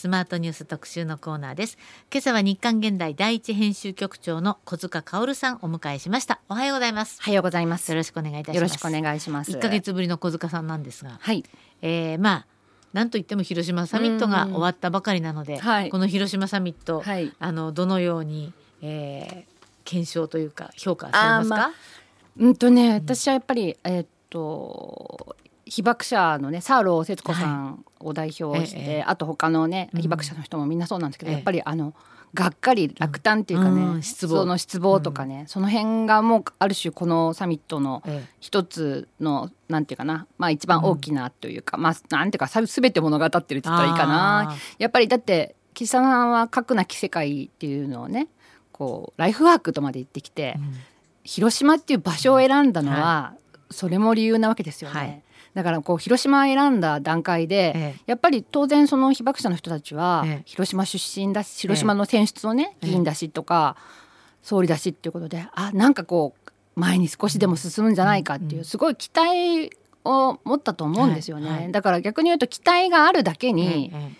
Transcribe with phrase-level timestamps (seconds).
[0.00, 1.76] スマートニュース特集のコーナーです。
[2.10, 6.40] 今朝は日刊現代第一編集局長の小塚薫さんお迎えしました。
[6.48, 7.18] おはようございます。
[7.20, 7.90] おはようございます。
[7.90, 8.56] よろしくお願いいたします。
[8.56, 9.50] よろしくお願いします。
[9.50, 11.18] 一ヶ月ぶりの小塚さんなんですが。
[11.20, 11.44] はい。
[11.82, 12.46] えー、まあ
[12.94, 15.90] なんといっても広島サミットが終わったばかりなので、はい。
[15.90, 17.34] この広島サミット、はい。
[17.38, 19.44] あのどのように、えー、
[19.84, 21.72] 検証というか評価されますか、まあ
[22.38, 25.36] うんとね私はやっぱりえーっと
[25.70, 30.02] 被爆者のねサーロー節子さんを代表して、ええあと他のねうん。
[30.02, 31.36] 被爆者の人もみんなそうなんですけど、ええ。
[31.36, 31.94] やっぱりあの
[32.34, 34.02] がっかり落胆っていうかね、うん。
[34.02, 34.38] 失望。
[34.38, 44.56] その失望とかね、その辺がもうある種このサミットのえ一つのなんていうかなまあ一番大きなというか、まあなんていうかさ全て物語ってるって言ったらいいかな。
[44.78, 48.26] やっぱりだって岸田さんは「核なき世界」っていうのをね
[48.72, 50.74] こうライフワークとまで言ってきて、うん。
[51.22, 53.34] 広島っていう場所を選んだのは、
[53.70, 54.98] それも理由なわけですよね。
[54.98, 55.22] はい
[55.54, 58.00] だからこう広島を選んだ段階で、ええ。
[58.06, 60.42] やっぱり当然その被爆者の人たちはええ。
[60.44, 62.86] 広島出身だし広島の選出のね、ええ。
[62.88, 63.76] 議員だしとか
[64.42, 69.70] 総理だしっていうことであなんかこう前に少しでも進むんじゃないかっていう、うんすごい期待
[70.04, 71.72] を持ったと思うんですよね、はいはい。
[71.72, 74.16] だから逆に言うと期待があるだけに、え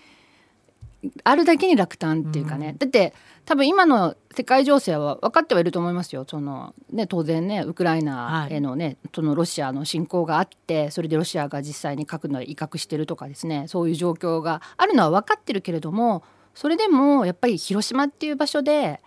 [1.24, 3.14] あるだけに落胆っていうかね、だって
[3.50, 6.24] 多分今の世界情勢は分かってはいると思いますよ。
[6.24, 16.22] その、ね、当然ねウクライナへのね、そのロシアの侵攻があってそれでロシアが実際に核の威嚇してるとかですねそういう状況があるのは分かってるけれども
[16.54, 19.00] それでもやっぱり広島っていう場所で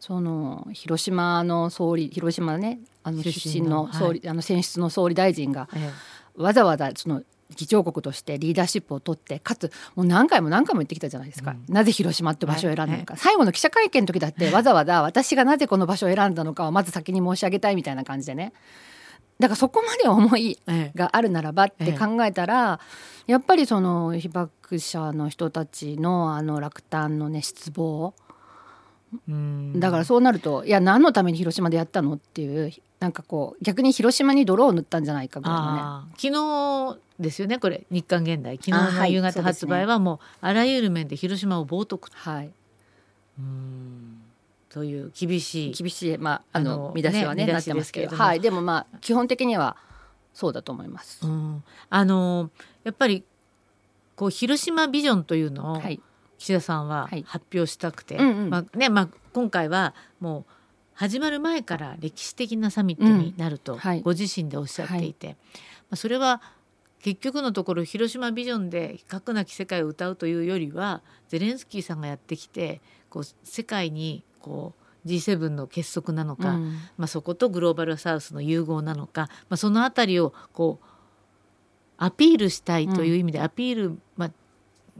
[0.00, 6.14] その広島の総理広島ねあの出出身の総理、あの選出の総理大臣がええ。
[6.42, 7.22] わざわざその
[7.54, 11.64] 議長国としてリーダーシップを取ってかつもう何回も何回も言ってきたじゃないですか、うん。
[11.72, 18.52] なぜ広島って場所を選んだのか、最後の記者会見の時だってわざわざ私がなぜこの場所を選んだのかをまず先に申し上げたいみたいな感じでね。
[19.38, 22.78] だからそこまで思いええがあるならばって考えたら、
[23.26, 28.23] やっぱりその被爆者の人たちのあの落胆のね失望うん
[29.78, 36.12] だからそうなるといや何のために広島でやったのっていうなんかこう逆に広島に泥を塗ったんじゃないかぐらいのね。
[36.16, 37.84] 昨日ですよねこれ。
[37.90, 42.50] 日刊現代昨日の夕方発売はもうあらゆる面で広島を冒涜はい。
[43.38, 44.20] うん。
[44.70, 49.76] という厳しい厳しい、まあ、ああのの見出しはねねなってますけどはい、でもまあ基本的には
[50.32, 51.24] そうだと思います。
[51.24, 52.50] うん、あの
[52.82, 53.22] やっぱり
[54.16, 56.00] こう広島ビジョンというのをはい、
[56.38, 57.24] 岸田さんははい。
[57.26, 58.50] 発表したくて、うんうん。
[58.50, 60.52] まあねまあ、今回はもう
[60.94, 64.02] 始まる前から歴史的なサミットになるとんはい。
[64.02, 65.34] ご自身でおっしゃっていて、ま
[65.90, 66.40] あ、それは
[67.00, 72.80] 結局のところ広島ビジョンで核なき世界を歌うというよりはゼレンスキーさんがやってきて
[73.10, 74.72] こう世界にこ
[75.04, 76.72] う G7 の結束なのか、うん。
[76.96, 80.86] まあ、そことグローバルサウスの融合なのか、まあ、そのあたりをこう
[81.96, 84.30] アピールしたいという意味で、アピール、まあ、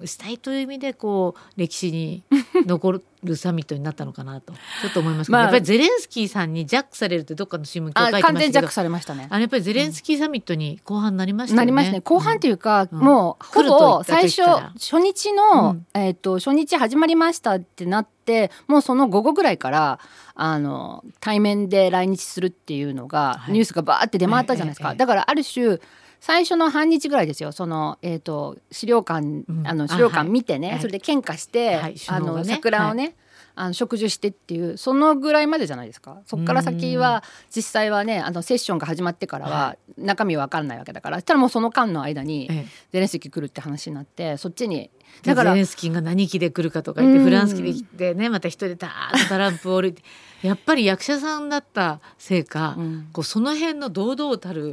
[0.05, 2.23] したいという意味でこう歴史に
[2.67, 4.53] 残るサミットになったのかなと。
[4.83, 9.27] ちょっと思いますけど、まあやっぱりゼレンスキーさんにジャックされるってどっかの新聞今あ日書いて完全ジャックましたけどされましたね。
[9.31, 11.59] あのやっぱりゼレンスキーサミットに後半なりましたよね。
[11.61, 12.01] なりましたね。
[12.01, 12.99] 後半っていうか、うん。
[12.99, 15.87] もうほぼ最初初日の、うん。
[15.95, 20.01] えっ、と初日始まりましたってなってもうその午後ぐらいから
[20.35, 23.53] あの対面で来日するっていうのが、はい。
[23.53, 24.99] ニュースがバーって出回ったじゃないですか、ええええ。
[24.99, 25.79] だからある種
[26.25, 27.53] 最初の半日ぐらいですよ。
[27.53, 29.63] その、えー、と資料館、うん。
[29.67, 30.81] あの資料館見てね、はい。
[30.81, 31.97] それで献花して、はい。
[32.09, 32.45] あのね。
[32.45, 33.15] 桜をね、
[33.55, 36.23] あの植樹してっていうそのぐらいまでじゃないですか。
[36.25, 37.23] そこから先は
[37.55, 42.67] 実際はねあのセッションが始まってからはは中身は分からないわけだからそしたらもうその間の間にええ。
[42.93, 44.91] ゼレンスキー来るって話になってそっちに
[45.25, 50.03] だかららゼレンスキーが何機で来るかとか言って、うんフランス機で来てねまた一人でダーッとトランプを降りて
[50.41, 53.09] やっぱり役者さんだったせいか、うん。
[53.13, 54.73] こうその辺の堂々たる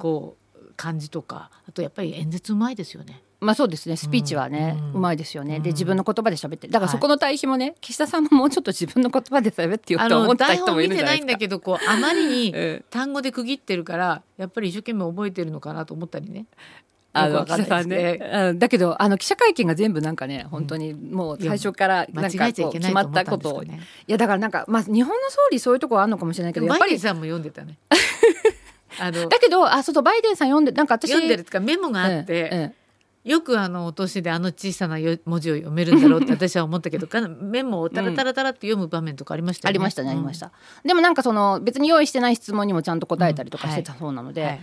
[0.00, 0.47] こう
[0.78, 3.20] 感じとかあとやっぱり演説うまいですよね。
[3.40, 3.96] まあそうですね。
[3.96, 5.62] スピーチはね、うまいですよね、うん。
[5.62, 11.22] で自分の言葉で喋ってだからはいそこの対比もね、岸田さんももうちょっと自分の言葉で喋ってよあと思った人もい本見てなるんじゃないですか。
[11.22, 12.84] いんだけどこうあまりに うん。
[12.90, 16.46] 単語で区切ってるからやっぱり一生懸命覚えてるのかなと思ったりね。
[17.12, 18.58] あのよくわかんないです岸田さんね、うん。
[18.58, 23.62] だけどあの記者会見が全部なんかね本当にもう最初から間なんかこう決まったことを。
[23.62, 23.68] い。
[24.06, 27.78] やだからなんかまあ日本の総理そういうところあるのかもしれないけでどやっぱりさんも読んでたね。
[29.00, 32.88] あのだけどあそうそうバイデンさん読んでなんか私読んでるとかメモがあって、ええええ。
[33.28, 37.06] よくあのお年であの小さなよ文字を読めるんだろうって 私は思ったけど
[37.40, 39.72] メモをタラタラタラって読む場面とかありましたよね。
[39.72, 40.52] ありましたねありましうた、
[40.84, 44.60] でもなんかその別に用意してない質問にもちゃんと答えたりとかしてたそうなので、んはい。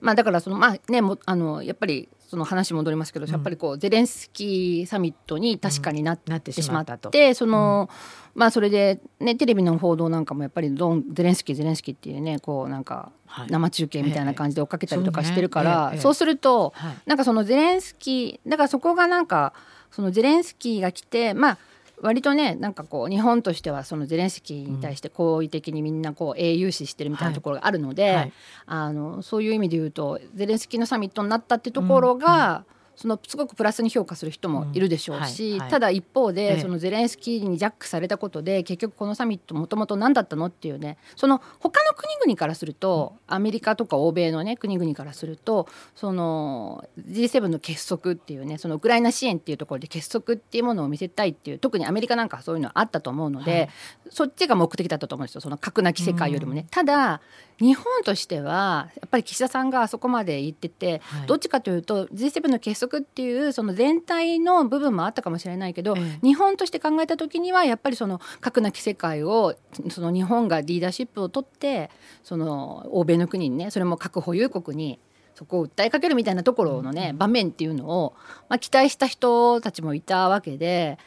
[0.00, 3.32] まあだからそのまあねもあのやっぱりその話戻りますけど、うん。
[3.32, 7.10] やっぱりこうゼレンスキーサミットに確かになっててしまっ、てたと。
[7.34, 7.90] その、
[8.36, 13.48] まあそれでねテレビの報道なんかもやっぱりどんゼレンスキーゼレンスキーっていうねこうなんかはい。
[13.50, 16.94] 生中継みたいな感じで追っかけたりとかええしてるから、そうするとはい。
[17.06, 19.52] なんかそのゼレンスキーだからそこがなんか
[19.90, 21.58] そのゼレンスキーが来てまあ
[22.02, 28.14] 割とねなんかこう日本としてはそのゼレンスキーに対して好意的にみんなこう英雄視してるみたいなところがあるので、はい。
[28.14, 28.32] はい、
[28.66, 32.64] あのそういう意味で言うとゼレンスキーのサミットになったってところが、うんうん
[32.96, 40.46] そのすごくプラスに評価する人もいるでしょうし、うんはいはい、ただ一方で、そのゼレンスキーにジャックされたことで結局このサミットもともと何だったの？
[40.46, 40.98] っていうね。
[41.16, 53.68] その他の国々からすると、アメリカとか欧米のね国々からするとその G7 の結束っていうねそのウクライナ支援っていうところで結束っていうものを見せたいっていう特にアメリカなんかそういうのあったと思うので、はい、
[54.10, 55.40] そっちが目的だったと思うんですよ。
[55.40, 56.62] その核なき世界よりもね。
[56.62, 57.20] うん、ただ
[57.60, 69.54] 日本としてはやっぱり岸田さんがあそこまで言ってて、はい、どっちかというと G7 の結束っていうその全体の部分もあったかもしれないけど、ええ、日本として考えた時にはやっぱりその核なき世界を
[69.90, 71.90] その日本がリーダーシップを取って
[72.22, 74.98] その欧米の国にねそれも核保有国に
[75.34, 78.14] そこを訴えかけるみたいなところのね、うん、場面っていうのを、
[78.48, 80.98] まあ、期待した人たちもいたわけで。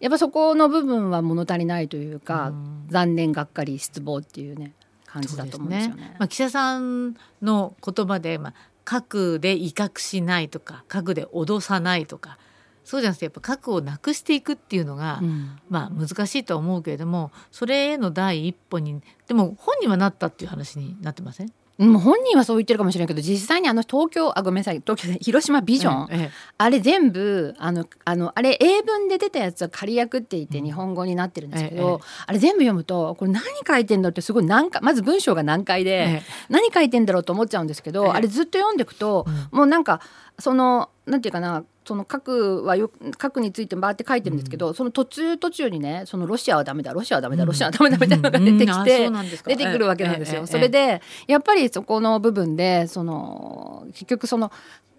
[0.00, 4.72] やっぱそこの部分は物足りないというか、うん、残念がっかり失望っていうね
[5.06, 6.02] 感じだと思うんですよね。
[6.02, 12.38] ねまあ、岸田さんの言葉で、まあ、核で威嚇しないとか核で脅さないとか
[12.84, 21.52] そうじゃなくてやっぱ核をなくしていくっていうのが、うん、まあ難しいとは思うけれどもそれへの第一歩にでも本人はなったっていう話になってません？
[21.82, 40.00] うん、本人はそう言ってるかもしれないけど実際にあの東京あごめんなさい東京広島ビジョン、ええ、あれ全部あのあのあれ英文で出たやつは仮訳って言って日本語になってるんですけど、え、あれ全部読むとこれ何書いてんだってすごい難解まず文章が難解で、何書いてんだろうと思っちゃうんですけど、あれずっと読んでいくと、うん、もうなんか
[40.38, 49.10] そのなんていうかなその核はよ核についてバーって書いてるんですけど、うん、その途中途中にねそのロシアはダメだロシアはダメだ、ロシアはダメだみたいなのが出てきて、
[49.46, 50.46] 出てくるわけなんですよ。
[50.46, 54.52] それでやっぱりそこの部分でその結局その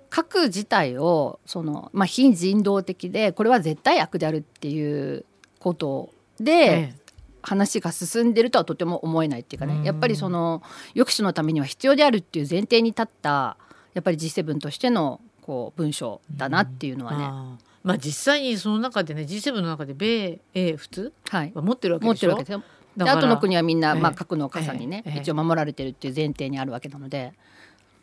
[0.10, 5.26] 核自体をその、まあ、非人道的でこれは絶対悪であるっていう
[5.60, 6.94] ことで、
[7.42, 10.62] 話が進んでるとはとても思えないっていうかね、やっぱりその
[10.96, 13.58] 抑止のためには必要であるっていう前提に立った
[13.94, 17.25] やっぱり G7 としてのこう文章だなっていうのはね。
[17.25, 22.63] あまあ実際にその中でね G7 の中で米英仏は持ってるわけでしょ、はい、持ってるわけですよ。
[22.95, 27.34] で後の国はみんな、まあ、核の傘にね、一応守られてるっていう前提にあるわけなので。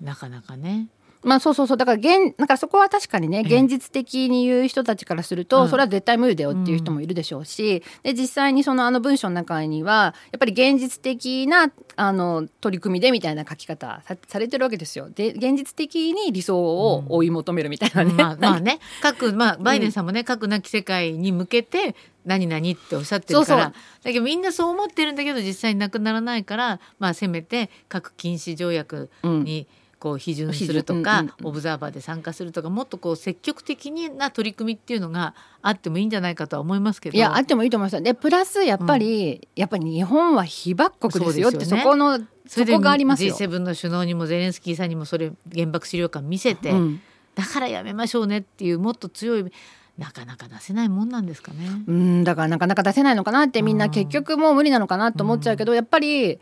[0.01, 0.89] なかなかね
[1.23, 1.77] まあそうそうそう。
[1.77, 15.11] だから現だからそこは確かにね現実的に言う人たちからすると、それは絶対無理だよっていう人もいるでしょうし、で実際にそのあの文章の中にはやっぱり現実的なあの取り組みでみたいな書き方さされてるわけですよ。
[15.11, 18.11] で現実的に理想を追い求めるみたいなね。
[18.11, 18.79] うん、まあ、 まあね。
[19.03, 21.95] 各、まあ、バイデンさんもね、核なき世界に向けて
[22.25, 23.65] 何々っておっしゃってるから。
[23.67, 23.75] だ
[24.05, 37.17] けどみんなそう思ってるんだけど実際になくならないから、まあ、せめて核禁止条約に、うんこう批准するとか、うんうん、オブザーバーで参加するとかもっとこう積極的な取り組みっていうのがあってもいいんじゃないかとは思いますけど。
[37.17, 43.35] いやあってもいいと思いますでプラスやっぱり、うん、やっぱり日本は被爆国ですよってそ、ね,、このそこがありますよ。
[43.35, 47.03] G7 の首脳にもゼレンスキーさんにもそれ原爆資料館見せて、うん、
[47.35, 49.53] だからやめましょうねっていうもっと強い
[49.99, 51.59] なかなか出せないもんなんですかね。
[51.87, 56.41] うんだからなかなか出せないのかなってみんな結局もう無理なのかなと思っちゃうけど、やっぱり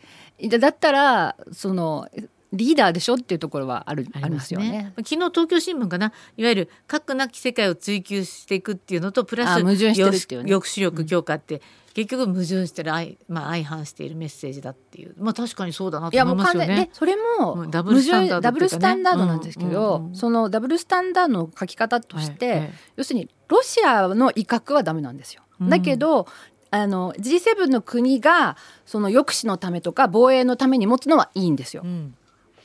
[0.48, 2.08] だったらその
[2.52, 4.92] リーダーでしょっていうところはあるありますよね。
[4.96, 6.12] 昨日東京新聞かな。
[6.36, 11.60] いわゆる核なき世界を追求していくっていうのとプラス矛盾してるっていう、ね、抑止力強化って、うん、
[11.92, 15.14] 結局矛盾してる相,、まあ、相反しているメッセージだっていう。
[15.18, 16.88] まあ確かにそうだなと思いますよね。
[16.92, 20.10] それもダブルスタンダード、ね、ダブルスタンダードなんですけど、うんうん。
[20.10, 25.42] うん、そのダブルスタンダードの書き方として、はいはい、要するにロシアの威嚇はダメなんですよ。
[25.60, 26.26] だけど、
[26.70, 31.82] あの G7 の国がその抑止のためとか防衛のために持つのはいいんですよ。
[31.84, 32.14] うん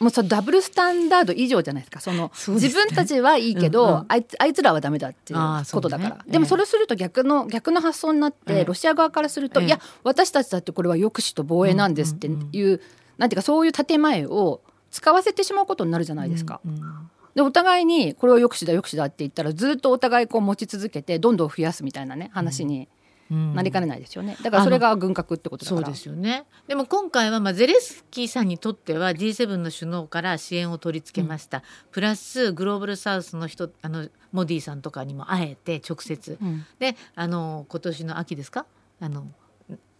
[0.04, 2.02] もうそダブルスタンダード以上じゃないですか。
[2.02, 5.40] その、ね、自分たちはいいけど、うんうん、あいつあいつらはダメだっていう
[5.72, 12.82] ことだから、ね、でもそれすると逆の逆の発想になって、えー、ロシア側からすると、えー、いや私たちだってこれは抑止と防衛なんですっていう,、うんうんうん、
[13.18, 16.60] なんていうかそういう建前を使わせてしまうことになるじゃないですか。
[16.66, 22.88] うんうんでお互いにこれを抑止だ抑止だって言ったらずっとお互いこう持ち続けてどんどん増やすみたいなね話に
[23.34, 24.38] なりかねないですよね。
[24.44, 26.46] だからそれが軍拡ってことだそうですよね。
[26.68, 38.66] でも今回はまあゼレスキーさんにとっては G7 の首脳から支援を取り付けました、うん、プラスグローバルサウスの人あのモディさんとかにも会えて直接、うん、であの今年の秋ですか？
[39.00, 39.28] あの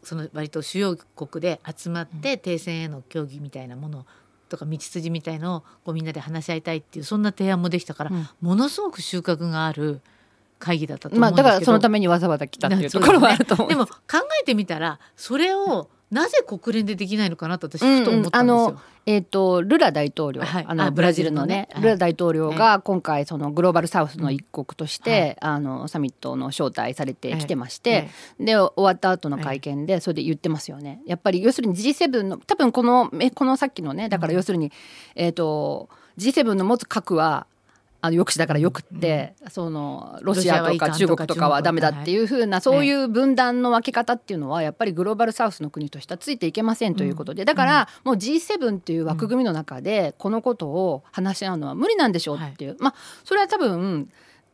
[0.04, 4.06] その割と主要国で集まって停戦への協議みたいなもの
[4.50, 10.02] とか道筋みたいのをこうみんなで話し合いたいっていうそんな提案もできたから、うん、ものすごく収穫がある
[10.64, 13.94] 会議だったと思うんですけど、まあ、だからそのためにわざわざ来たっていうところはあると思う、ね、でも考
[14.42, 18.56] えてみたらそれをなぜ国連でできないのかなと私ふと思ったんですよ。
[18.56, 31.02] うんうんえーと、ルラ大統領、はい、あのブラジルのね、ルラ大統領が今回そのグローバルサウスの一国として、はい、あのサミットの招待されてきてまして、で終わった後の会見でそれで言ってますよね。
[31.06, 34.72] やっぱり要するに G7 の多分このえこのさっきのねだから要するに、
[35.16, 37.46] えっ、ー、と G7 の持つ核は
[38.06, 54.10] あの抑止だからよくって、うん、そのロシアとか中国とかはダメだっていうふうなそういう分断の分け方っていうのはやっぱりグローバルサウスの国としてはついていけませんということでだからもう G7 っていう枠組みの中でこのことを話し合うのは無理なんでしょうっていう、まあそれは多分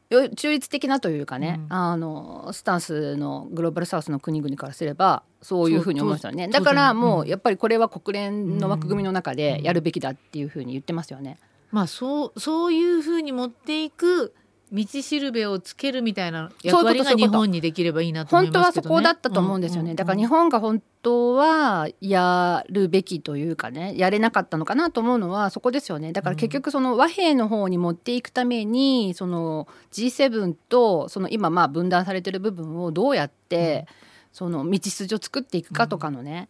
[0.10, 6.48] 中立的なというかね、うん、あのスタンスのグローバルサウスの国々からすればそういうふうに思いますよね。
[6.48, 11.40] だからもうやっぱりこれは国連の枠組みの中でやるべきだっていうふうに言ってますよね。
[11.72, 14.34] まあそうそういうふうに持っていく
[14.72, 19.92] 道しるべをつけるみたいな役割が日本にできればいいなと思いますけど、ね、本当はそこだったと思うんですよね、うんうん。
[19.92, 26.14] うん、だから日本が本当はやるべきというかねやれなかったのかなと思うのはそこですよね。
[26.14, 33.88] だから結局その和平の方に持っていくためにその G7 とその今まあ分断されてる部分をどうやって
[34.32, 36.48] その道筋を作っていくかとかのね、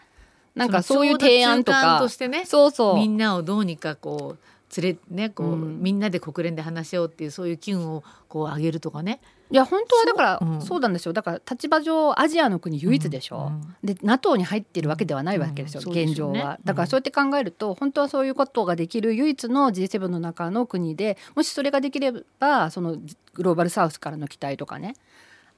[0.56, 2.00] うん、なんかそういう提案とか。
[2.00, 2.96] としてねそうそう。
[2.96, 4.40] みんなをどうにかこう
[4.78, 9.22] 連れねこう、うん、みんなで国連で話し合おうっていうそういう機運をこう上げるとかね。
[9.52, 11.14] いや本当はだからそううん、なんですよ。
[11.14, 22.98] だから立場上アジアの国唯一でしょ、うん、で NATO に入ってるわけではないわけですよ、現状は、だからそうやって考えると本当はそういうことができる唯一の G7 の中の国でもしそれができればその
[23.34, 24.94] グローバルサウスからの期待とかね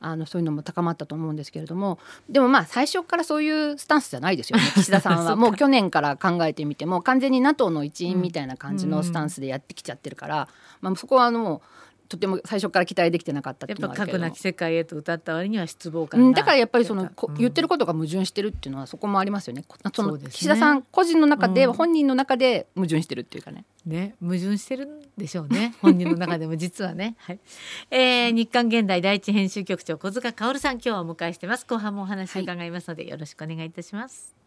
[0.02, 4.64] あのそういうのも高まったと思うんですけれどもでもまあ最初からそういうスタンスじゃないですよね。
[4.76, 5.36] 岸田さんは。
[5.36, 10.48] もう去年から考えてみても完全に NATO の一員みたいな感じのスタンスでやってきちゃってるから、
[10.82, 11.62] まあ、そこはあの
[12.12, 19.64] とても最初から期待できてなかったっていうのはやっぱ核なき世界へと歌った割には失望感だからやっぱりその、うん、言ってることが矛盾してるっていうのはそこもありますよね。
[19.94, 23.64] その、ね、岸田さん個人の中で、うん、本人の中で矛盾してるっていうかね。
[23.86, 25.74] ね矛盾してるんでしょうね。
[25.82, 27.16] 本人の中でも実はね。
[27.20, 27.40] はい。
[27.92, 31.66] えー、日刊現代第一編集局長小塚薫さん今日はお迎えしてます。
[31.66, 34.41] 後半もお話伺いますので、はい、よろしくお願いいたします。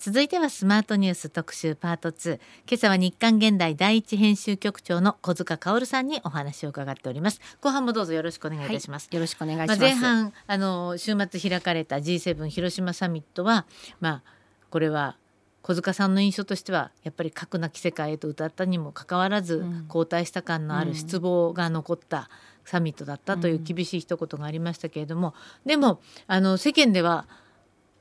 [0.00, 2.40] 続いてはスマートニュース特集パート2今
[2.72, 7.38] 朝は日刊現代第一編集局長の小塚薫さんにお話を伺っております。
[7.60, 13.66] 後半もどうぞよろしくお願いいたします、はい、よろしくお願いします、まあ、前半あの週末開かれた G7 広島サミットは
[14.00, 14.22] まあ
[14.70, 15.16] これは
[15.60, 22.30] 小塚さんの印象としてはやっぱり核なき世界へと歌ったにもかかわらず、うん、後退した感のある失望が残った
[22.64, 25.34] サミットだったという厳しい一言がありましたけれども、
[25.66, 27.26] うん、でもあの世間では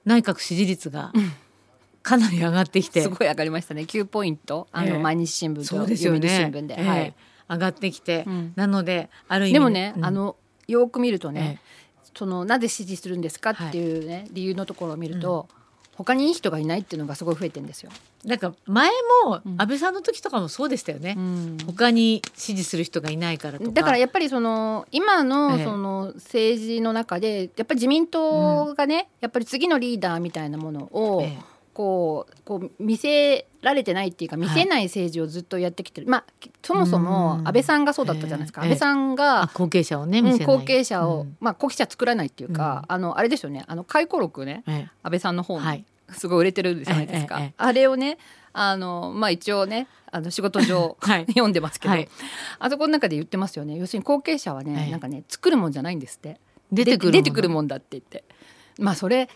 [0.06, 1.34] 内閣支持率が、うん
[2.02, 3.02] かなり上がってきて。
[3.02, 3.84] すごい上がりましたね。
[3.84, 4.68] 9ポイント。
[4.72, 7.14] あの、毎日新聞と読売新聞で、はい、
[7.50, 10.36] 上がってきて、うん、なのである意味でもね、うん、あの
[10.68, 11.60] よく見るとね、
[12.16, 15.58] そのなぜ支持するんですかっていうね、はい、理由のところを見ると、うん、
[15.96, 17.92] 他にいい人がいないっていうのがすごい増えてんですよ。
[18.24, 18.92] なんか前
[19.26, 43.64] も安倍さんの時とかもそうでしたよね、うん、他に支持する人がいないからだからやっぱりその今のその政治の中でやっぱり自民党がね、やっぱり次のリーダーみたいなものを、ええこうこう見せられてないっていうか見せない政治をずっとやってきてる、はい、まあそもそも安倍さんがそうだったじゃないですか、安倍さんが後継者をね後継者を、うん、まあ後継者作らないっていうか、うん、あのあれですよね。
[43.66, 48.18] あの回顧録ね、安倍さんの本、はい、すごい売れてるじゃないですか、あれをね
[48.52, 52.10] あのまあ一応ねあの仕事上、 はい、 読んでますけど、はい、
[52.60, 53.78] あそこの中で言ってますよね。
[53.78, 56.42] 要するに後継者はね、はい、なんかね作るもんじゃないんですって。
[56.74, 58.26] 出てくるもんだって言って。
[58.80, 59.30] まあそれ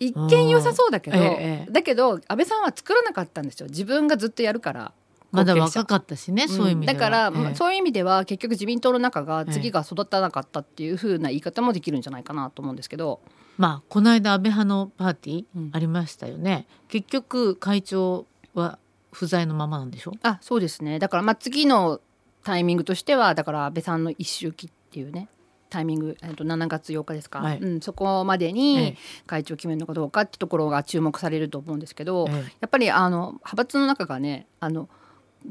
[0.00, 3.68] 一見良さそうだけど、ええ、だけど安倍さんは作らなかったんですよ。
[3.68, 4.92] 自分がずっとやるから。
[5.32, 13.20] まだ若かったしね、そういう意味だから、ええ、そういう意味では結局自民党の中が次が育たなかったっていうふうな言い方もできるんじゃないかなと思うんですけど、
[13.56, 18.78] まあこの間安倍派のパーティーありましたよね、うん、結局会長は
[19.10, 20.12] 不在のままなんでしょ？
[20.22, 21.00] あそうですね。
[21.00, 22.00] だからまあ次の
[22.44, 25.28] タイミングとしてはだから安倍さんの一周忌っていうね
[25.74, 34.88] タイミング、えー、と7月8日ですか、はい、うん、そこまでに会長を決めるのかどうかってところが注目されると思うんですけど、ええ、やっぱりあの派閥の中がねあの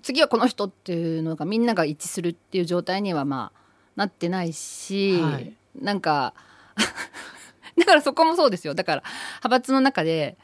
[0.02, 3.60] 次はこの人っていうのがみんなが一致するっていう状態にはまあ
[3.98, 6.34] なってないし、はい、なんか
[7.78, 8.76] だからそこもそうですよ。
[8.76, 9.04] だから
[9.44, 10.38] 派閥の中で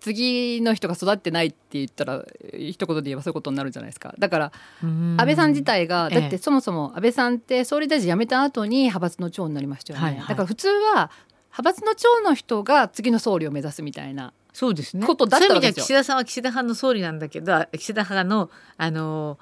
[0.00, 4.14] 次の人が育ってないって言ったら一言で言えばそういうことになるじゃないですか。
[4.18, 11.10] だから安倍さん自体がだってそもそも安倍さんって総理大臣辞めた後に派閥の長になりましたよね、はいはい、だから普通は
[11.52, 15.06] 派閥の長の人が次の総理を目指すみたいなそうですね。
[15.06, 15.84] ことだったわけですよ。
[15.84, 19.38] 岸田さんは岸田派の総理なんだけど岸田派のあの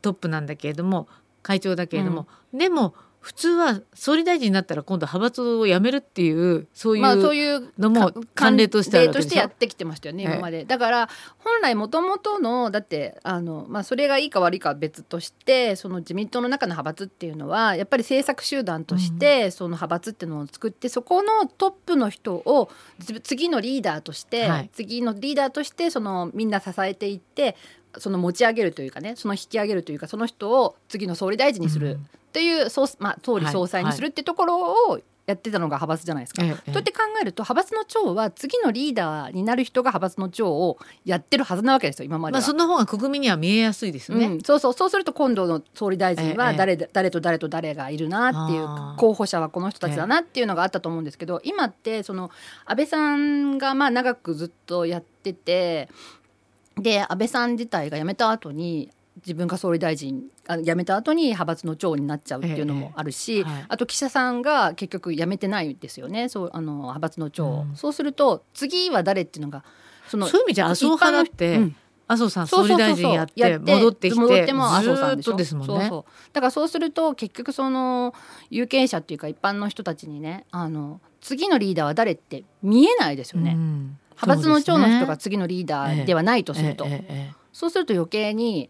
[0.00, 1.08] トップなんだけれども
[1.42, 11.08] 会長だけれども、うん、でも普通は総理大臣になったら今度派閥を辞めるっていうそういう、まあそういうのも慣例としてやってきてましたよねええ今まで、だから
[11.38, 22.70] 本来もともとのだってあの、まあ、それがいいか悪いかは別としてその自民党の中の派閥っていうのはやっぱり政策集団として、その派閥っていうのを作ってそこのトップの人を
[23.04, 24.70] つ次のリーダーとして、はい。
[24.72, 27.56] 次のリーダーとしてそのみんな支えていって
[27.96, 36.42] その持ち上げるというかねその引き上げるというかその人を次の総理大臣にするっていう、総まあ、総理総裁にするってところをやってたのが派閥じゃないですか。
[36.42, 36.56] ええええ。
[36.56, 42.38] そうやって考えると派閥の長は次のリーダーになる人が派閥の長をやってるはずなわけですよ今までは。
[42.40, 44.26] まあその方が国民には見えやすいですよね。
[44.26, 44.72] うん、そうそう。
[44.72, 52.30] そうすると今度の総理大臣はええ誰,、誰と誰と誰がいるなっていう候補者はこの人たちだなっていうのがあったと思うんですけど今ってその
[52.64, 55.90] 安倍さんがまあ長くずっとやってて
[56.82, 63.64] で安倍さん自体が辞めた後に自分が総理大臣あ辞めた後に派閥の長になっちゃうっていうのもあるし、ええはい。
[63.68, 66.28] あと岸田さんが結局辞めてないんですよね。
[66.28, 67.76] そうあの派閥の長を、うん。
[67.76, 69.64] そうすると次は誰っていうのが
[70.08, 71.76] そのそういう意味じゃ麻生派だって、うん。
[72.10, 75.74] 麻生さん総理大臣やって戻ってきて戻っても麻生さんずーっでしですもんね。
[75.74, 76.12] そうそう。
[76.32, 78.14] だからそうすると結局その
[78.50, 86.86] 有権者っていうか一般の人たちにねあの次のリーダーは誰って見えないですよね、うん派閥の長の人が次のリーダーではないとすると、
[87.52, 88.68] そうすると余計に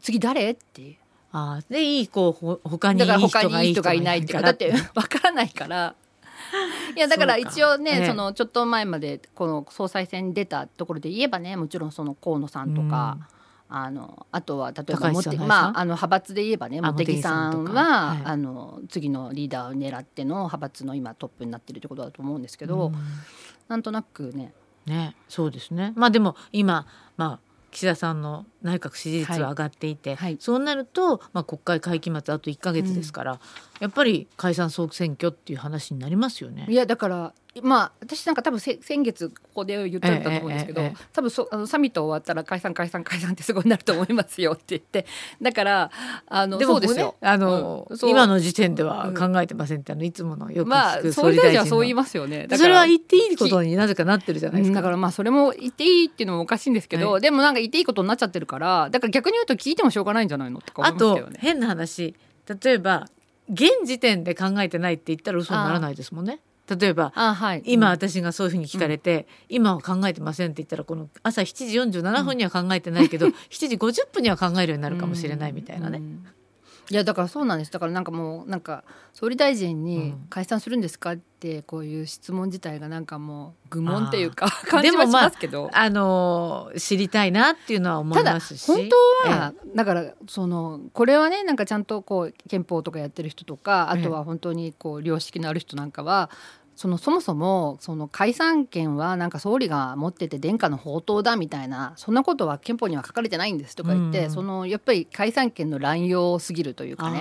[0.00, 0.50] 次誰？
[0.50, 0.98] って。
[1.30, 5.94] あーでいいこうほ他にいい人がいい人がいないっていうかだって わからないから。
[6.96, 8.06] いやだから一応ねええ。
[8.06, 13.18] そのちょっと前までこの総裁選に出たところで言えばねもちろんその河野さんとか、
[13.68, 15.12] あのあとは例えば
[15.46, 18.22] まああの派閥で言えばねあ茂木さんは、はい。
[18.24, 22.94] あの次のリーダーを狙っての派閥の今トップになってるってことだと思うんですけど、うん。
[23.68, 24.54] なんとなくね
[24.88, 25.14] ね。
[25.28, 25.92] そうですね。
[25.96, 30.36] まあでも今まあ岸田さんの内閣支持率は上がっていて、はい。
[30.40, 33.40] そうなると、まあ、国会会期末あと1か月ですから、
[33.80, 36.66] やっぱり解散総選挙っていう話になりますよね。
[36.68, 36.74] い。
[36.74, 45.06] やだからまあ私なんか多分せ先月ここで言ったんだと思うんですけど、えええええ多分そあのサミット終わったら解散解散解散ってすごいなると思いますよって言って
[45.40, 45.90] だから
[46.26, 47.28] あのでもそうですよね。
[47.28, 52.46] あの、うん今の時点では考えてませんってあのいつものよく聞くまあ総総理大臣の、理大臣はそう言いますよね。
[52.50, 54.72] それは言っていいことになぜかなってるじゃないですか。
[54.72, 61.38] うんだからまあそれも言っていいっていうのもおかしいんですけど、はいでもなんか言っていいことになっちゃってるからだから逆に言うと聞いてもしょうがないんじゃないのとか思いますけどね。
[61.40, 62.14] 変な話
[62.62, 63.08] 例えば
[63.50, 66.40] 現時点で考えてないって言ったら嘘にならないですもんね。
[66.76, 67.92] 例えばあはい、今うん。
[67.92, 75.98] 私がそういうふうに聞かれて、今は考えてませんって言ったらこの朝7時47分には考えてないけど、7時50分には考えるようになるかもしれないみたいなね。
[75.98, 76.26] うん
[76.90, 77.70] いやだからそうなんです。
[77.72, 80.26] だからなんかもうなんか総理大臣うにん。
[80.30, 88.56] 解散するんですかってこういう質問自体がなんかもう愚問っていうか 感でもじはしますけど、あのー知りたいなっていうのは思ただいます。
[88.56, 88.88] し本
[89.24, 96.30] 当は、だからそのこれはねなんかちゃんとこう憲法とかやってる人とかあとは本当にこう良識のある人なんかは
[96.78, 107.20] そのそもそもその解散権はなんか総理が持ってて殿下の宝刀だみたいなそんなことは憲法には書かれてないんですとか言って、うんそのやっぱり解散権の乱用すぎるというかね。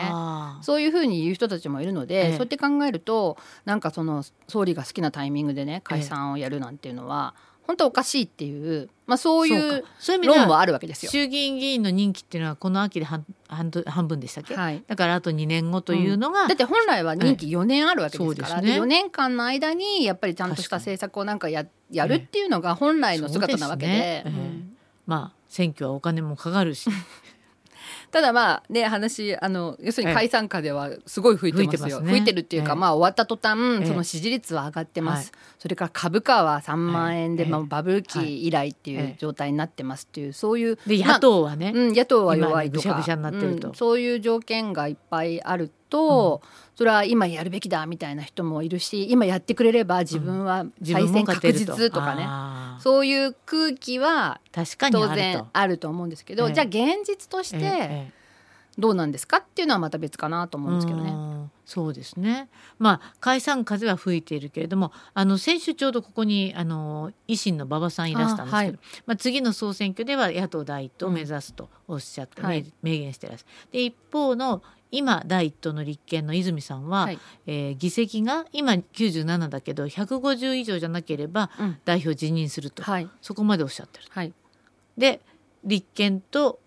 [0.62, 7.34] そういうふうに言う人たちもいるので、ええそうやって考えるとなんかその総理が好きなタイミングでね解散をやるなんていうのは、
[7.68, 9.84] 本当おかしいっていう、まあ、そういう
[10.24, 11.12] 論はあるわけですよ。
[11.12, 18.76] 衆議院議員の任期っていうのはこの秋で半半半分でしたっけ、はい、だからあと2年後というのが、だって本来は任期4年あるわけですから、そうですね。
[18.76, 23.92] で4年間の間にやっぱりちゃんとした政策をなんかややるっていうのが本来の姿なわけで。
[23.92, 24.24] ですね。
[24.26, 24.30] ええ。
[24.30, 24.78] うん
[25.08, 26.90] まあ選挙はお金もかかるし
[28.12, 32.12] ただまあね話あの要するに解散下ではすごい吹いてますよ、吹いてますね。
[32.12, 32.76] 吹いてるっていうか、ええ。
[32.76, 33.86] まあ終わった途端、ええ。
[33.86, 39.06] その支持率は上がってます、はそれから株価は3万円で、ええまあ、バブル期以来っていはい。
[39.06, 42.90] う状態になってますっていうそういうでまあ野党はね、うん、野党は弱いとか。
[42.90, 43.70] 今ぐしゃぐしゃになってると。
[43.70, 46.42] うんそういう条件がいっぱいあると、
[46.76, 52.82] それは今やるべきだみたいな人もいるし今やってくれれば自分は再選確実とかね、あー。
[52.82, 54.64] そういう空気は当
[55.16, 56.54] 然あると思うんですけど、ええ。
[56.54, 57.70] じゃあ現実としええてえ
[58.12, 58.18] え。
[58.78, 61.10] どうなんですかっていうのはまた別かなと思うんですけどね。
[61.10, 61.52] うん。
[61.66, 62.48] そうですね。
[62.78, 68.72] まあ解散風は吹いているけれども、あの先週ちょうどここにあの維新の馬場さんいらしたんですけど、あはい。
[69.08, 72.72] まあ次の総選挙では野党第一党を目指すとおっしゃって、うんはい。
[72.84, 73.72] 明明言してらっしゃる。
[73.72, 77.20] で一方の今第一党の立憲の泉さんは、はい。
[77.46, 81.78] えー議席が今97だけど150以上じゃなければうん。
[81.86, 83.10] 代表辞任すると、はい。
[83.22, 84.06] そこまでおっしゃってる。
[84.10, 84.34] はい。
[84.98, 85.22] で
[85.64, 86.60] 立憲と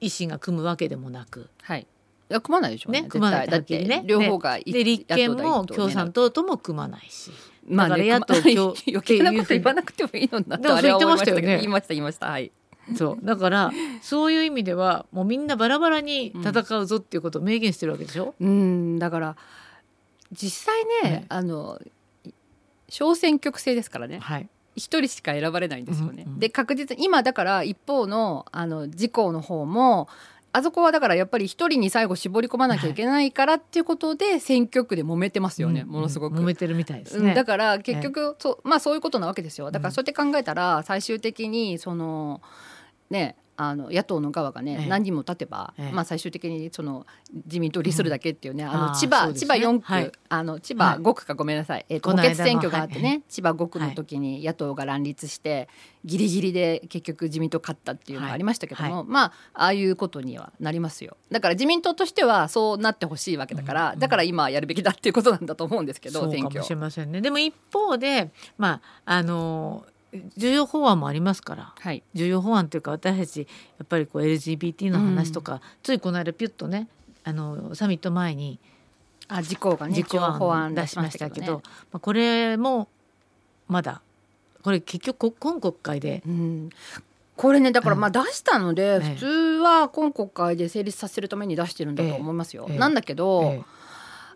[0.00, 1.50] 維新が組むわけでもなく。
[1.62, 1.86] はい。
[2.30, 3.02] いや組まないでしょうね。
[3.02, 7.30] ね組まないだってはっきりね両方がいで立憲も共産党とも組まないし。
[7.70, 11.26] だから野党共余計なこと言わなくてもいいのになでもとあれは思いました。
[11.26, 12.26] けどね言いました言いました。
[12.26, 12.52] はい
[12.96, 13.26] そう。
[13.26, 13.72] だから
[14.02, 18.34] そういう意味ではもうみんなバラバラに戦うぞっていうことを明言してるわけでしょ？
[18.40, 18.98] うん。
[18.98, 19.36] だから
[20.32, 21.80] 実際ね、ねあの
[22.88, 24.18] 小選挙区制ですからね。
[24.20, 26.24] はい、一人しか選ばれないんですよね。
[26.26, 30.08] うんうんで確実に今だから一方のあの自公の方も
[30.50, 36.38] あそこはだからやっぱり一人に最後絞り込まなきゃいけないからっていうことで選挙区で揉めてますよね、うんものすごく。
[36.38, 37.28] 揉めてるみたいですね。
[37.28, 37.34] うん。
[37.34, 39.70] だから結局、そうまあそういうことなわけですよ。
[39.70, 42.40] だからそうやって考えたら最終的にその
[43.10, 44.88] ねあの野党の側がね、ええ。
[44.88, 45.92] 何人も立てば、ええ。
[45.92, 47.06] まあ最終的にその
[47.46, 49.34] 自民党を利するだけっていうね、ああーの千葉、ね。
[49.34, 50.12] 千葉4区、はい。
[50.28, 50.98] あの千葉はい。
[50.98, 53.22] 5区かごめんなさい、えっと補この間の欠選挙があってね、はい。
[53.28, 55.68] 千葉5区の時に野党が乱立して
[56.04, 59.04] ギリギリで結局自民党勝ったっていうのがありましたけども、はい。
[59.08, 61.16] まあああいうことにはなりますよ。
[61.32, 63.98] だから自民党としてはそうなってほしいわけだから、うん。
[63.98, 66.60] だから今やるべきだっていうことなんだと思うんですけど選挙。
[66.60, 67.20] もしれませんね。
[67.20, 69.84] でも一方でまああの
[70.36, 71.74] 重要法案もありますから。
[71.78, 72.02] はい。
[72.14, 76.88] 重要法案というか私たちやっぱりこう LGBT の話とか、ついこの間ピュッとね
[77.24, 78.58] あのサミット前に
[79.28, 82.88] あ事項がね実行一応法案案出しましたたけど,、けどまあ、これも
[83.66, 84.00] まだ
[84.62, 86.22] これ結局こ今国会で。
[86.26, 86.70] うん、
[87.36, 88.00] これねだからうん。
[88.00, 89.14] まあ出したので、ええ。
[89.14, 89.26] 普通
[89.62, 92.66] は今国会で成立させるために出してるんだと思いますよ。
[92.68, 92.78] ええ。
[92.78, 93.62] なんだけど、え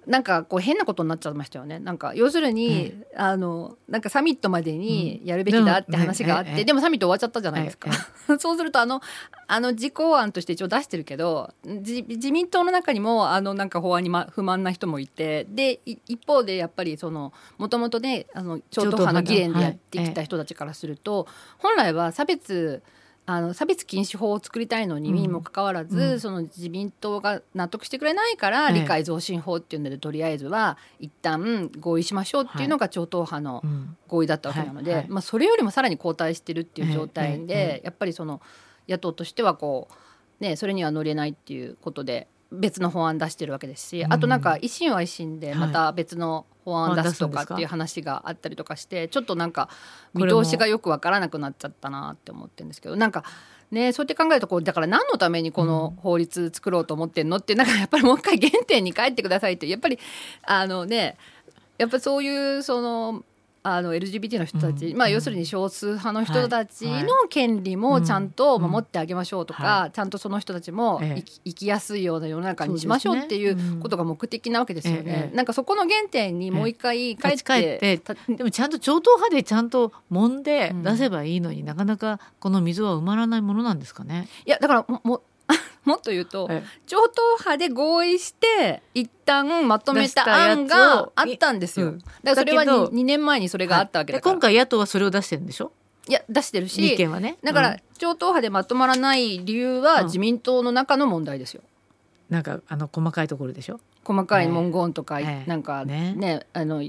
[0.07, 1.79] なんかこう変なことになっちゃいましたよね。
[1.79, 6.59] なんか要するに、あのなんかサミットまでにやるべきだって話があって、うん。
[6.59, 6.65] ええ。
[6.65, 7.91] でもサミット終わっちゃったじゃないですか。
[8.31, 9.01] え そうするとあの
[9.47, 21.27] あの実行案として一応出してるけど自自民党の中にもあのなんか法案に、ま、不満な人もいてでい一方でやっぱりそのもともとねあの超党派の議連でやってきた人たちからすると、
[21.59, 22.83] 本来は差別
[23.25, 26.21] あの差別禁止法を作りたいのににもかかわらず、うん。
[26.21, 28.81] その自民党が納得してくれないから、ええ。
[28.81, 38.43] 理解増進法っていうのでとりあえずは一旦合意しましょうっていうのが超党派のうん合意だったわけなので、まあ、それよりもさらに後退してるっていう状態で、やっぱりその
[38.89, 39.89] 野党としてはこ
[40.41, 44.13] う、ね、それには乗れないっていうことで別の法案出してるわけですし、うん。
[44.13, 49.69] あとなんか維新は維新でまた別の法案出すとかっていう話があったりとかしてちょっとなんか
[50.15, 53.25] 見通しがよくわからなくなっちゃったなって思ってるんですけどなんか。
[53.71, 59.99] ね、そうやって考えるとこうだから何のためにこの法律作ろうと思ってんのってなんかやっぱりもう一回原点に帰ってくださいってやっぱり
[60.43, 61.17] あのね
[61.79, 63.25] やっぱそういうその
[63.65, 64.97] あの LGBT の人たち、うん。
[64.97, 67.05] まあ要するに少数派の人たちはい。
[67.05, 71.15] の権利もちゃんと守ってあげましょうとか、はちゃんとその人たちもええ。
[71.19, 75.03] 生き,、生きやすいような世の中にしましょうっていそうことが目的なわけですよね。
[75.07, 75.37] ええ。
[75.37, 80.83] なんかそこの原点にもう一回帰って,、でもちゃんと超党派でちゃんと揉んでうん。
[80.83, 84.29] 出せばいいのに、なかなかこの溝は埋まらないものなんですかね。
[84.45, 85.23] いやだからも
[85.85, 91.87] ももっと言うとえ超党派で合意して一旦まとめた案があったんですよ。
[91.87, 94.33] うんだからそれはだけど 2, 年前にそれがあったわけだから。
[94.33, 95.73] で今回野党はそれを出してるんでしょ？
[96.09, 97.37] いや出してる立しね。
[97.43, 101.63] だからうん超党派でまとまらない理由はうん自民党の中の問題ですよ。
[102.31, 103.81] なんかあの細かいところでしょ？
[104.05, 106.83] 細かい文言とか、ええなんかねねあの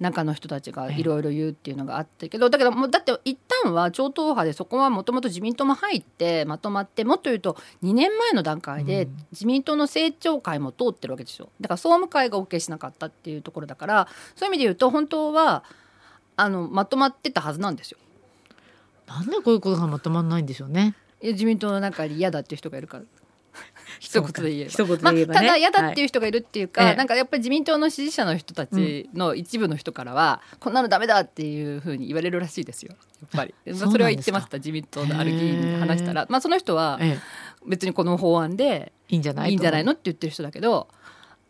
[0.00, 15.64] 中の人たちがいろいろ言うっていうのがあったけど、だけどもうだって一旦は超党派でそこはもともと自民党も入ってまとまってもっと言うと2年前の段階でうん自民党の政調会も通ってるわけですよだから総務会が OK しなかったっていうところだからそういう意味で言うと本当は
[16.36, 17.98] あのまとまってたはずなんですよ。
[19.06, 20.94] なんでこういうことがまとまらないんでしょうね。
[21.22, 23.04] 自民党の中に嫌だっていう人がいるから
[24.00, 24.70] 一言で言えば。
[24.70, 25.40] 一言でまあ、言えばね。
[25.40, 26.08] ただ嫌だっていうう。
[26.08, 26.90] 人がいるっていうか、はい。
[26.92, 32.94] ええなんかやっぱり自民党の支持者の人たちの一部の人からは、こんなのダメだっていうふうに言われるらしいですよ。
[33.20, 34.58] やっぱり、まあ、それは言ってました。
[34.58, 37.18] 自民党のある議員に話したら、まあ、その人はええ、
[37.66, 40.88] 別にこの法案でいいんじゃないいいんじゃないのとって言ってる人だけど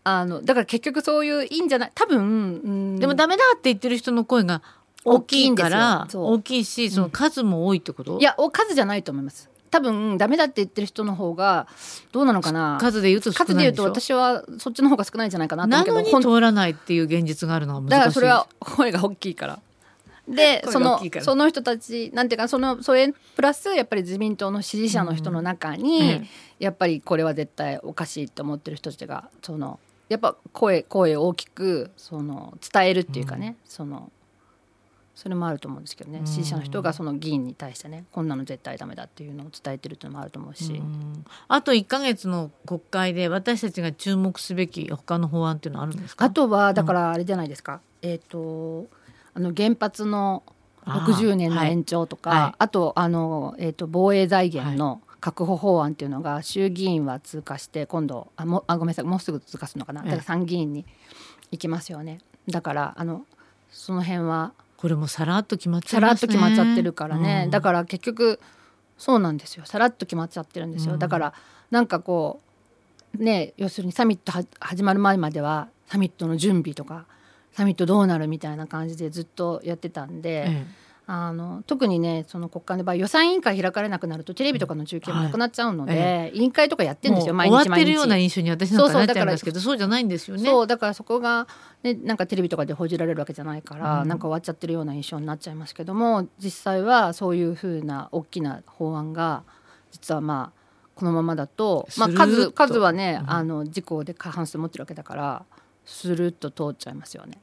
[0.05, 2.97] あのだから結局そういういいんじゃない多分、うん。
[2.99, 4.63] でもダメだって言ってる人の声が
[5.05, 11.67] 大きいから大きいしその数も多いってこと、いやお数じゃないと思います多分ダメだって言ってる人の方が
[12.13, 12.79] どうなのかな？
[12.81, 17.91] 数で言うと少数で言うと私はそっちの方が少ないんじゃないかなと思うけど通らないっていう現実があるのは難しい。
[17.91, 19.59] だからそれは声が大きいから。
[20.29, 26.27] で声そのその人たちなんていうかそのそれプラスやっぱり自民党の支持者の人の中に、ええ
[26.61, 34.13] やっぱりこれは絶対おかしいと思ってる人たちがそのやっぱ声声を大きくその伝えるっていうかね、その
[35.15, 36.27] それもあると思うんですけどね、うん。
[36.27, 41.25] 支持者の人がその議員に対してねこんなの絶対ダメだっていうのを伝えてるっていうのもあると思うし、うん。
[41.49, 46.25] あと1か月の国会で私たちが注目すべき他の法案っていうのはあるんですか？
[46.25, 48.87] あとはだからあれじゃないですか、えっ、と
[49.35, 50.43] あの原発の
[50.85, 52.55] 60年の延長とかあ,、はい。
[52.59, 52.69] はい。
[52.69, 60.03] とあの、えー、と防衛財源の確保法案っていうのが衆議院は通過して今度あもあごめんなさいもうすぐ通過するのかな。
[60.03, 60.85] だから参議院に
[61.51, 62.19] 行きますよね。
[62.49, 63.25] だからあの
[63.71, 64.53] その辺は
[64.85, 66.07] これもさらっと決まっちゃね。
[66.09, 67.51] らっと決まっちゃってるからね、うん。
[67.51, 68.39] だから結局
[68.99, 69.65] そうなんですよ。
[69.65, 70.99] さらっと決まっちゃってるんですよ、うん。
[70.99, 71.33] だから
[71.71, 72.43] なんかこ
[73.19, 77.07] うね要するにサミットは始まる前まではサミットの準備とか
[77.53, 80.67] サミットどうなるみたいな感じでずっとやってたんで、え
[81.07, 87.65] あの特にねその国会の場合予算委員会開かれなくなるとテレビとかの中継もなくなっちゃうので、はいえ委員会とかやってえるんですよ毎日毎日。
[87.65, 90.45] 終わってるような印象に私なんかなっちゃそうそうだからいますけどそうじゃないんですよね。
[90.45, 91.47] そうだからそこが、
[91.83, 94.09] ね、なんかテレビとかで報じられるわけじゃないから、うん。
[94.09, 99.43] なんか終わっちゃってるような印象になっちゃいますけども実際はそういうふうな大きな法案が
[99.91, 100.61] 実はまあ
[100.95, 103.31] このままだと、まあ、数数はね、うん。
[103.31, 105.45] あの事故で過半数持ってるわけだから
[105.85, 107.39] スルッと通っちゃいますよね。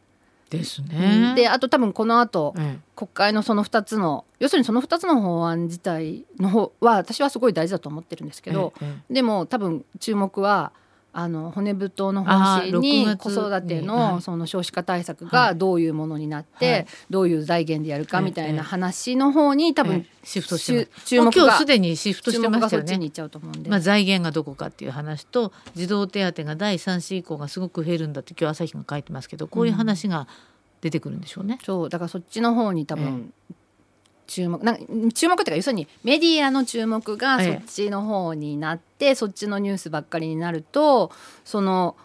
[0.51, 1.33] ですね。
[1.35, 10.73] であと多分この後え国会のその2つの要するにその2つの法案自体の方は私はすごい大事だと思ってるんですえけど、ええでも多分注目は
[11.13, 13.83] あの骨太の方針に6子育てはい。
[13.83, 15.31] のその少子化対策はい。
[15.31, 16.85] がどういうものになって、はい。
[17.09, 20.05] どういう財源でやるかええみたいな話の方に多分ええ。
[20.23, 22.85] シフトして注注目がもう今日すでにシフトしてましたよね。
[22.85, 23.07] がそっちに。
[23.07, 30.27] 行っちゃうと思うんで、まあ、財源がどこかっていう話と児童手当が第3子以降がすごく増えるんだって今日朝日が書いてますけどこういう話が
[30.81, 31.59] 出てくるんでしょうね。
[31.63, 33.33] そうだからそっちの方に多分、
[34.31, 37.47] 注目なんか注目っていうか要するにメディアの注目がそえ。
[37.47, 41.11] えっちの方になって、そっちのニュースばっかりになると
[41.43, 41.95] その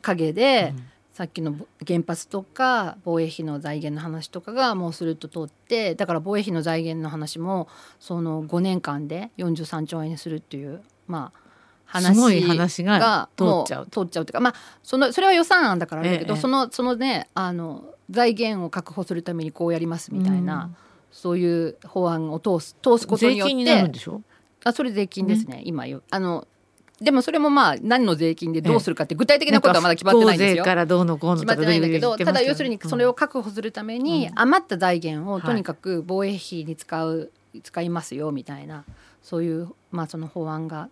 [0.00, 0.84] 陰で、うん。
[1.14, 1.54] さっきの
[1.86, 7.68] 原発とか防衛費の財源の話とかがもうスルッと通ってだから防衛費の財源の話も
[8.00, 11.38] その5年間で43兆円にするっていうまあ
[11.84, 16.40] 話すごい話が通っもちゃう通っちゃうっていうかまあそのそれは予算案だからだけど、ええ。
[16.40, 20.70] そのそのねあの財源を確保するためにこうやりますみたいな、
[21.14, 23.88] そういう法案を通す通すことによって。
[23.88, 24.20] でしょ？
[24.64, 26.46] あそれ税金ですね今よあの
[27.00, 30.64] でもそれもまあ何の税金でどうするかって具体的なことはまだ決まってないんですよ。
[30.64, 34.38] んからどうのこうの決まってないんだけどただ要するにそれを確保するためにうん。
[34.38, 35.42] 余った財源をはい。
[35.42, 37.30] とにかく防衛費に使う
[37.62, 38.84] 使いますよみたいな
[39.22, 40.88] そういうまあその法案が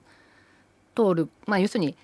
[0.95, 1.29] 通る。
[1.47, 1.97] まあ要するに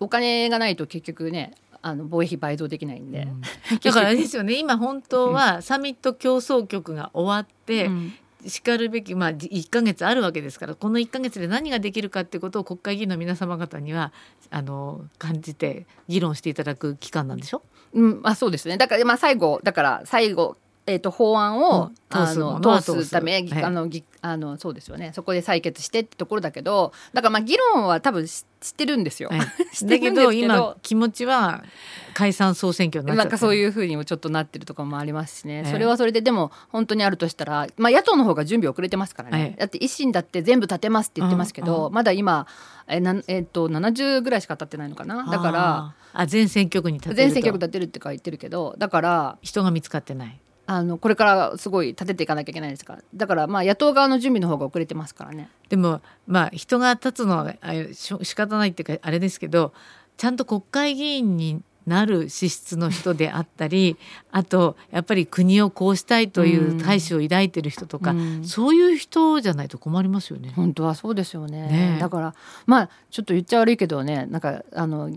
[0.00, 3.40] お金がないと結局ねあの防衛費倍増できないんで、うん。
[3.80, 4.58] だからですよね。
[4.58, 8.12] 今本当はサミット競争局が終わって、うん。
[8.46, 14.14] しかるべき、まあ、1ヶ月あるわけですからこの1ヶ月で何ができるかってことを国会議員の皆様方には
[14.48, 17.60] あの感じて議論していただく期間なんでしょ？
[17.92, 18.78] うん、まあそうですね。
[18.78, 20.56] だからまあ最後だから最後
[20.92, 23.64] えっ、と法案を、うんあ通すもの通すため、ぎはい。
[23.64, 25.12] あのぎあのそうですよね。
[25.14, 29.30] そこで採決してってところだけど、だからまあ議論は多分し知ってるんですよ。
[29.30, 29.40] はい。
[29.86, 31.64] だけど今気持ちは
[32.14, 42.46] 解散総選挙になっちゃってなんかそういうふうにもちょっとなってるとかもありますしね、ええそれはそれででも本当にあるとしたら、まあ、野党の方が準備遅れてますからね、ええだって維新だって全部立てますって言ってますけど、うんまだ今
[42.88, 45.28] えなん、えっと70ぐらいしか立ってないのかな？
[45.30, 47.22] だからあ全選挙区に立てると。
[47.22, 50.40] 全選挙区立てるって書いてるけどだから人が見つかってない
[50.72, 52.94] あのこれからすごい立てていかなきゃいけないですか。
[52.94, 55.50] らだからまあ野党側の準備の方が遅れてますからね。
[55.68, 57.56] でもまあ人が立つのは
[57.92, 59.72] 仕方ないっていうかあれですけど
[60.16, 63.96] ちゃんと国会議員になる資質の人であったり
[64.30, 68.44] あとやっぱり国をこうしたいという大志を抱いてる人とか、うん。
[68.44, 70.52] そういう人じゃないと困りますよね。
[70.54, 71.62] 本当はそうですよね。
[71.62, 72.00] ねえ。
[72.00, 72.34] だから
[72.66, 75.10] まあちょっと言っちゃ悪いけどねなんかあの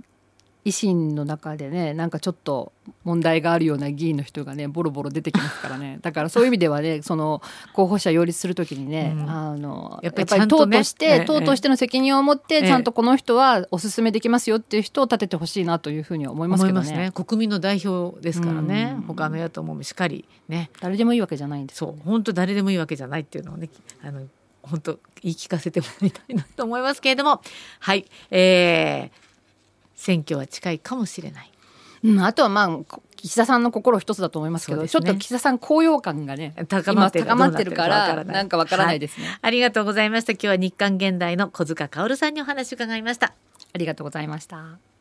[0.65, 2.71] 維新の中でねなんかちょっと
[3.03, 5.99] 問題があるような議員の人がねボロボロ出てきますからね。
[6.03, 7.41] だからそういう意味ではねその
[7.73, 9.29] 候補者擁立するときにね、うん。
[9.29, 12.67] あのやっぱり党として、ええ党としての責任を持って、ええ。
[12.67, 16.91] ちゃんとこの人はお勧めできますよっていう人を立ててほしいなというふうに思いますけどね。
[16.91, 17.11] ね。
[17.11, 19.01] 国民の代表ですからね、うん。
[19.03, 20.69] 他の野党もしっかりね。
[20.79, 21.81] 誰でもいいわけじゃないんです。
[21.81, 23.69] よそう本当誰でもいいわけじゃないっていうのをね
[24.03, 24.21] あの
[24.61, 27.41] 本当言い聞かせてもらいたいなと思いますけれども。
[27.79, 29.22] はい、えー、
[30.03, 31.51] 選挙は近いかもしれない。
[32.03, 40.33] うん、あとはまあこ岸田さんの心一つだと思いますけどねちょっと岸田さん高揚感がね高まってる今高まってるからなんかわからないですね、ありがとうございました。
[40.33, 43.33] 今日は日刊現代の小塚薫さんにお話を伺いました。
[43.73, 44.92] ありがとうございました